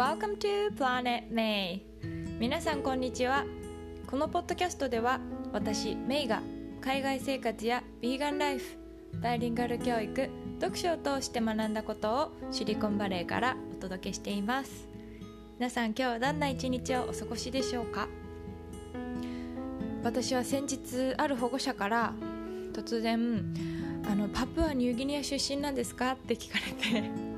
[0.00, 1.82] Welcome to Planet May.
[2.38, 3.44] 皆さんこんにちは。
[4.06, 5.20] このポッドキャストでは
[5.52, 6.40] 私メイが
[6.80, 8.64] 海外生活やヴィーガンライフ
[9.20, 14.88] バイリンガル教育読書を通して学んだことをシリコンバレーからお届けしています。
[15.58, 18.08] 皆さん今日はどんな一日をお過ごしでしょうか？
[20.02, 22.14] 私は先日ある保護者から
[22.72, 23.54] 突然
[24.10, 26.12] あのパプアニューギニア出身なんですか？
[26.12, 27.29] って聞かれて。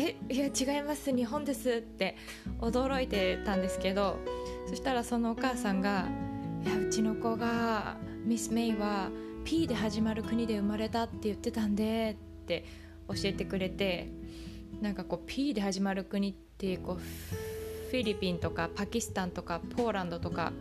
[0.00, 1.12] えいや違います。
[1.12, 2.16] 日本ですって
[2.60, 4.20] 驚いてたんですけど
[4.68, 6.06] そしたらそのお母さんが
[6.64, 9.10] 「いやうちの子がミス・メイは
[9.44, 12.64] P で始まる国で生まれたって言ってたんで」って
[13.08, 14.12] 教えてくれて
[14.80, 16.96] なんかこう P で始まる国ってこう
[17.90, 20.52] フィリピンとかパキスタンとかポーランドとか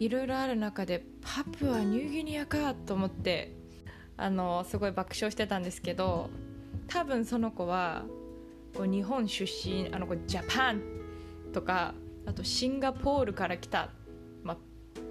[0.00, 3.52] いろいろある中でパプアニューギニアかと思って
[4.16, 6.28] あのすごい爆笑してたんですけど
[6.88, 8.04] 多分その子は
[8.82, 10.82] 日本出身あのこうジャパン
[11.52, 11.94] とか
[12.26, 13.90] あとシンガポールから来た、
[14.42, 14.56] まあ、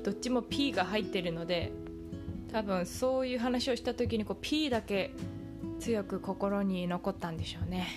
[0.04, 1.72] どっちも P が入ってるので
[2.52, 5.12] 多分そういう話をした時にこう P だけ
[5.80, 7.88] 強く心に残ったんでしょうね。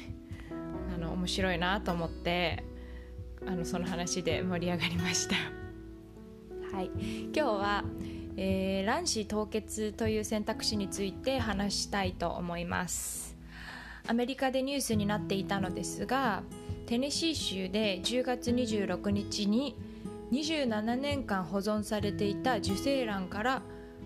[0.95, 2.65] あの面白いなと思って
[3.47, 5.37] あのその話で盛り上がりました。
[6.75, 6.91] はい。
[6.97, 7.85] 今日は、
[8.37, 13.36] えー、卵子凍結という選択肢について話したいと思います。
[14.09, 16.43] アメリカでニュースになっていたのですが
[16.87, 19.77] テネシー州で10月26日に
[20.33, 23.63] 27年間保存されていた受精卵から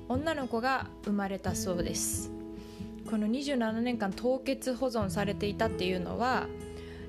[0.09, 2.33] 女の子が生まれたそうです。
[3.09, 6.47] この27年間凍結保存されていたっていうのは、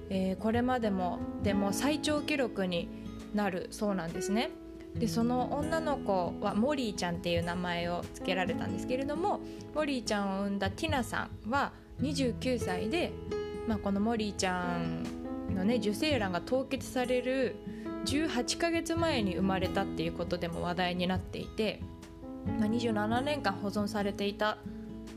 [0.10, 2.90] えー、これまでもでも最長記録に
[3.34, 4.52] なるそうなんですね。
[4.96, 9.40] でその女の子はモリーちゃんっていう名前を付けられたんですけれども
[9.74, 13.12] モリーちゃんを産んだティナさんは29歳で、
[13.68, 15.04] まあ、このモリーちゃん
[15.56, 17.56] のね受精卵が凍結される
[18.06, 21.82] 18ヶ月前に生まれたっていうことでも話題になっていて、
[22.60, 24.58] まあ、27年間保存されていた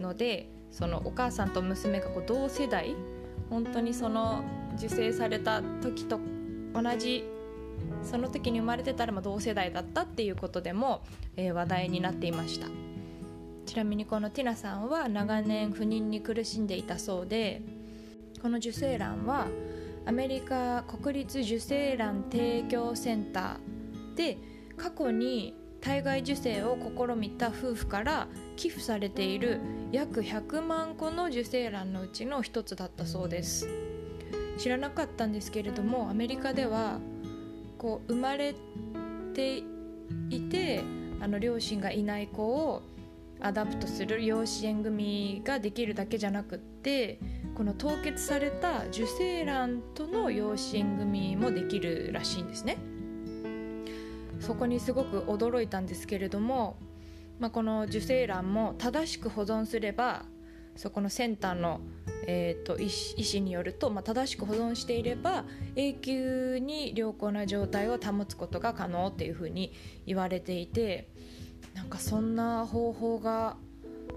[0.01, 2.95] のでそのお母さんと娘がこう同世代
[3.49, 4.45] 本当にその
[4.77, 6.19] 受精された時と
[6.75, 7.25] 同じ
[8.03, 11.03] その時に生まれてたらま同世代だったっていうことでも、
[11.37, 12.67] えー、話題になっていました。
[13.75, 17.61] ちなみにこのティナさんは長年不妊に苦しんでいたそうで
[18.41, 19.49] この受精卵は
[20.07, 24.39] アメリカ国立受精卵提供センターで
[24.77, 29.61] 過去に体外受精を試みた夫婦から寄付されている
[29.91, 33.69] 約100万個の受精卵のうちの一つだったそうです。
[34.57, 37.01] 知らなかったんですけれどもアメリカでは
[37.77, 38.55] こう生まれ
[39.35, 39.65] て
[40.31, 40.85] いて
[41.21, 42.83] あの両親がいない子を
[43.45, 47.21] adopt する養子縁組ができるだけじゃなくって
[47.55, 52.79] この凍結された受精卵との養子縁組もできるらしいんですね。
[54.41, 56.79] そこにすごく驚いたんですけれども、
[57.39, 60.25] まあ、この受精卵も正しく保存すれば
[60.77, 61.81] そこのセンターの、
[62.27, 65.45] えーと、医師によると、まあ、正しく保存していれば
[65.77, 69.73] 永久に良好な状態を保つことが可能っていうふうに
[70.07, 71.09] 言われていて
[71.75, 73.57] なんかそんな方法が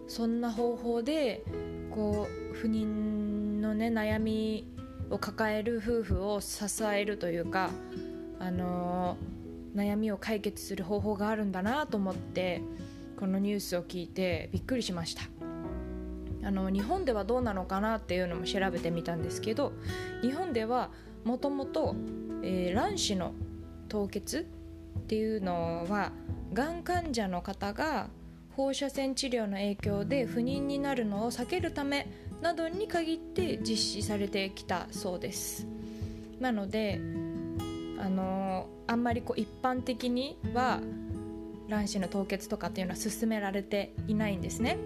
[0.07, 1.43] そんな方法で
[1.91, 4.65] こう不妊のね悩み
[5.09, 7.69] を抱える夫婦を支えるというか、
[8.39, 12.61] あのー、悩みを解決する方法があるんだなと思って
[13.19, 15.23] このニュースを聞いてびっくりしました。
[16.43, 19.73] あの日本ではどうなのかなっていうのも調べてみたんですけど
[20.21, 20.91] 日本では
[21.25, 21.93] もともと
[22.73, 23.33] 卵子の
[23.89, 24.47] 凍結
[24.97, 26.13] っていうのは
[26.53, 28.09] がん患者の方が
[28.51, 32.07] 放射線治療の影響で不妊になるのを避けるため
[32.41, 35.67] などに限って実施されてきたそうです。
[36.39, 36.99] なので
[37.99, 40.79] あのあんまりこう一般的には
[41.67, 44.77] 卵子の凍結とかっていうのは進められていないんですね。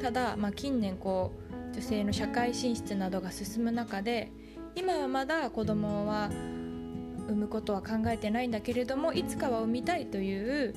[0.00, 4.30] ただ、まあ、近年こう女性の社会進出などが進む中で
[4.74, 10.74] 今はまだ子供は産むことは考えてないんだけれどもいつかは産みたいという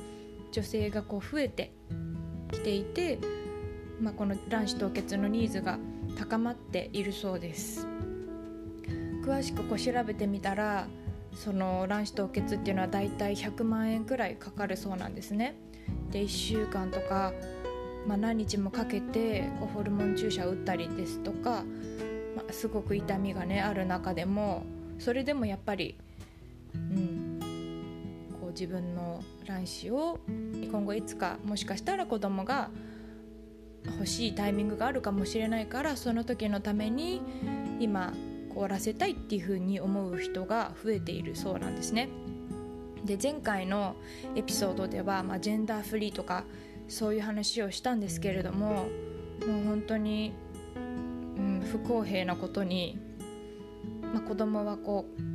[0.53, 1.73] 女性がこう増えて
[2.51, 3.17] きていて、
[3.99, 5.79] まあ、この卵子凍結のニーズが
[6.15, 7.87] 高まっているそうです。
[9.25, 10.87] 詳しくこう調べてみたら
[11.33, 15.55] その卵子凍結っていうのはだいたい100万円くらいかかるそうなんですね。
[16.11, 17.33] で1週間とか、
[18.07, 21.63] まあ、何日もかけてこうホルモン注射を打ったりですとか、
[22.35, 24.63] まあ、すごく痛みがねある中でも
[24.99, 25.97] それでもやっぱり、
[28.53, 30.19] 自分の卵子を
[30.71, 32.69] 今後いつかもしかしたら子供が
[33.85, 37.21] 欲しいタイミングがあるかもしれないからその時のために
[37.79, 38.13] 今
[38.49, 42.09] 終わらせたいっていうふうに思う人が増えているそうなんですね。
[43.03, 43.95] で前回の
[44.35, 46.45] エピソードでは、まあ、ジェンダーフリーとか
[46.87, 50.33] そういう話をしたんですけれどももう本当に、
[50.75, 50.79] う
[51.41, 52.97] ん、不公平なことに、
[54.13, 55.33] まあ、子供はこう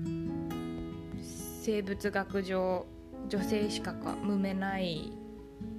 [1.21, 2.87] 生物学上
[3.29, 5.13] 女性しか産めない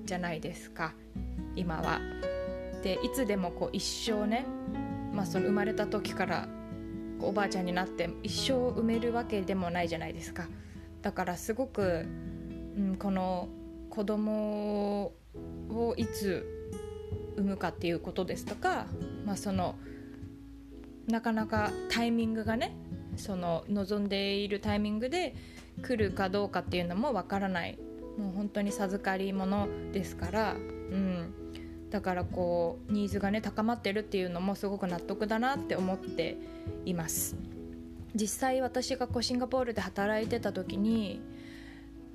[0.05, 0.93] じゃないですか
[1.55, 1.99] 今は。
[2.83, 4.45] でいつでもこう一生ね、
[5.13, 6.47] まあ、その生まれた時から
[7.19, 10.47] おばあちゃんになって一生産めるわけでもないじゃないですか。
[11.01, 12.05] だからすごく、
[12.77, 13.49] うん、この
[13.89, 15.13] 子供
[15.69, 16.45] をいつ
[17.35, 18.85] 産むかっていうことですとか、
[19.25, 19.75] まあ、その
[21.07, 22.75] なかなかタイミングがね
[23.17, 25.35] その望んでいるタイミングで
[25.81, 27.77] 来るかどうかっていうのもわからない。
[28.17, 31.33] もう本当に授かり物ですから、うん、
[31.89, 36.37] だからこうニーズがね高まってるっていうのもすごく納得だなって思って
[36.85, 37.35] います。
[38.15, 41.21] 実際私がこうシンガポールで働いてた時に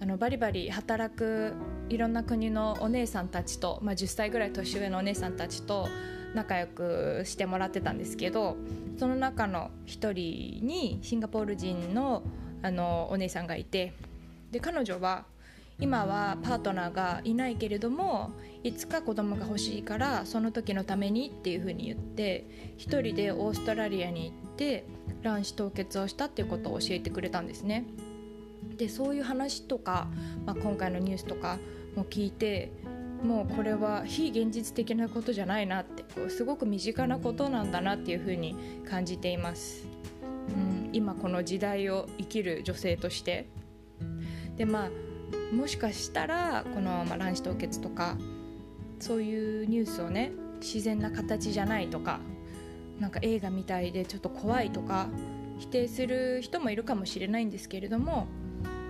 [0.00, 1.54] あのバリバリ働く
[1.88, 5.88] いろんな国のお姉さんたちと、まあ、10歳ぐらい年上のお姉さんたちと
[6.34, 8.56] 仲良くしてもらってたんですけど
[8.98, 12.22] その中の一人にシンガポール人の
[12.64, 13.92] あのお姉さんがいて
[14.50, 15.26] で彼女は
[15.78, 18.30] 今はパートナーがいないけれども
[18.62, 22.46] いつか子供が欲しいからその時のためにっていうふうに言って
[22.78, 24.84] 一人でオーストラリアに行って
[25.22, 27.84] 卵子凍結をしたっていうことを教えてくれたんですね。
[28.78, 30.08] でそういう話とか、
[30.46, 31.58] まあ、今回のニュースとか
[31.94, 32.72] も聞いて
[33.22, 38.56] もうこれは非現実的なことじゃないなってこうすごく身近なことなんだなっていうふうに
[38.88, 39.86] 感じています、
[40.94, 43.46] 今この時代を生きる女性として。
[44.56, 44.90] でまあ
[45.54, 48.16] もしかしたらこの、まあ、卵子凍結とか
[49.00, 52.20] そういうニュースをね自然な形じゃないとか
[53.00, 55.08] なんか映画みたいでちょっと怖いとか
[55.58, 58.26] 否定する人もいるかもしれないんですけれども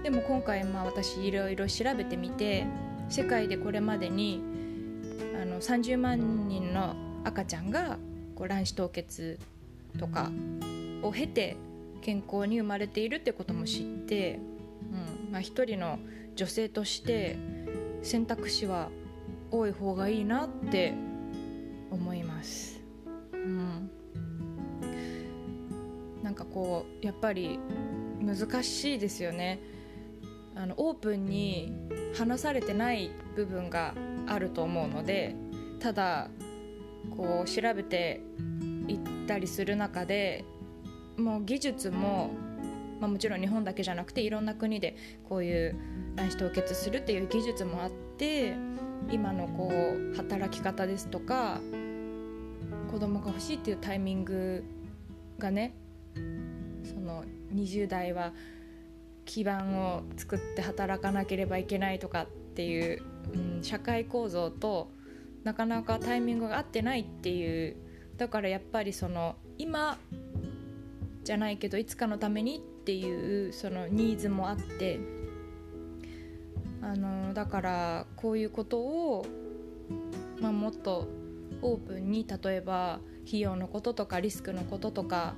[0.03, 2.67] でも今回まあ私いろいろ調べてみて
[3.09, 4.43] 世界でこれまでに
[5.41, 7.99] あの30万人の赤ちゃんが
[8.35, 9.39] こう卵子凍結
[9.99, 10.31] とか
[11.03, 11.57] を経て
[12.05, 14.39] 健康に生まれているってことも知って、
[14.93, 15.99] うんまあ、一人の
[16.37, 17.39] 女性として
[18.03, 18.91] 選択肢は
[19.51, 20.93] 多い方がいいなって
[21.91, 22.79] 思います。
[23.33, 23.91] うん、
[26.23, 27.59] なんかこうやっぱり
[28.21, 29.61] 難しいですよね。
[30.55, 31.73] あのオープンに
[32.17, 33.95] 話されてない部分が
[34.27, 35.35] あると思うので
[35.81, 36.29] ただ
[37.17, 38.21] こう調べて
[38.87, 40.45] いったりする中で
[41.17, 42.31] もう技術も、
[43.01, 44.97] まあ、もちろん日本だけじゃなくていろんな国で
[45.29, 45.77] こういう
[46.17, 48.55] 卵子凍結するっていう技術もあって
[49.11, 51.61] 今のこう働き方ですとか
[52.91, 54.65] 子供が欲しいっていうタイミング
[55.39, 55.75] がね
[56.85, 57.25] その
[57.55, 58.33] 20代は
[59.25, 63.03] 基盤を作って働かなければいけないとかっていう、
[63.33, 64.91] うん、社会構造と
[65.45, 67.77] なかなかタイミングが合ってないっていう
[68.17, 69.99] だからやっぱりその今
[71.25, 75.01] じゃないけどいつかのためにっていうそのニーズもあって
[76.83, 79.27] あのだからこういうことを、
[80.41, 81.09] まあ、もっと
[81.63, 85.35] オープンに例えば費用のこととかリスクのこととか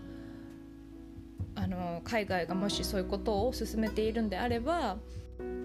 [1.55, 4.97] あの海外がもしそういうことを進めているんであれば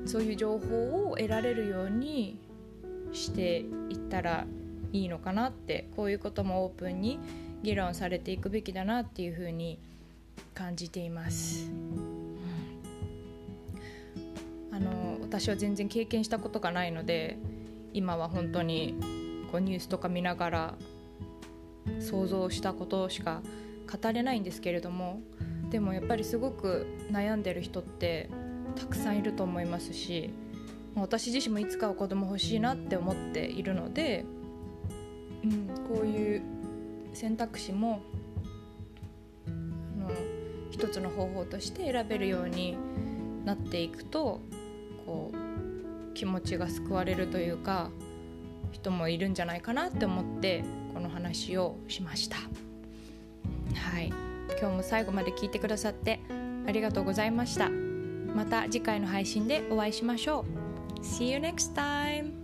[0.06, 2.40] そういう情報を得られるように
[3.12, 4.46] していったら
[4.94, 7.20] いいのかなってこういうこともオープンに
[7.64, 10.01] 議論されていくべきだなっていうふうに思います
[10.54, 11.70] 感じています。
[14.72, 17.38] あの私は全然経験したことがないので
[17.94, 18.96] 今は本当に
[19.52, 20.74] こうニュースとか見ながら
[22.00, 23.42] 想像したことしか
[23.92, 25.22] 語れないんですけれども
[25.70, 28.30] でもやっぱりすごく悩んでる人って
[28.76, 30.34] たくさんいると思いますし
[30.96, 34.26] 私自身もいつかは子供欲しいなって思っているので、
[35.44, 36.42] うん、こういう
[37.14, 38.02] 選択肢も
[40.72, 42.78] 一つの方法として選べるように
[43.46, 44.42] なっていくと
[45.06, 47.92] こう気持ちが救われるというか
[48.72, 50.64] 人もいるんじゃないかなって思って
[50.94, 52.38] この話をしました。
[53.76, 54.08] はい
[54.60, 56.20] 今日も最後まで聞いてくださって
[56.68, 60.46] ありがとうございましたまた次回の配信でお会いしましょ
[61.00, 62.41] う See you next time!